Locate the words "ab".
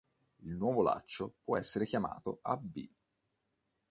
2.41-2.75